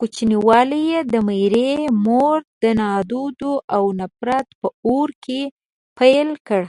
[0.00, 1.70] کوچنيوالی يې د ميرې
[2.04, 5.40] مور د نادودو او نفرت په اور کې
[5.98, 6.62] پيل کړ.